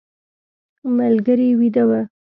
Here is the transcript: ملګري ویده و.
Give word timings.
ملګري 0.97 1.49
ویده 1.59 1.83
و. 1.89 1.91